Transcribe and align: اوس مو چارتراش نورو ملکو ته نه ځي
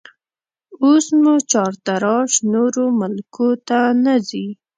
اوس 0.83 1.05
مو 1.21 1.33
چارتراش 1.51 2.31
نورو 2.51 2.83
ملکو 2.99 3.47
ته 3.67 3.79
نه 4.03 4.15
ځي 4.27 4.47